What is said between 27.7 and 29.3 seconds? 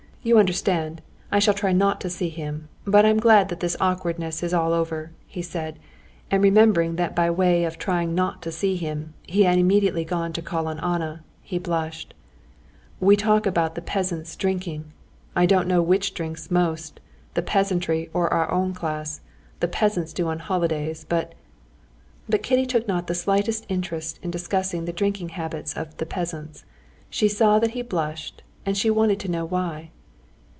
he blushed, and she wanted to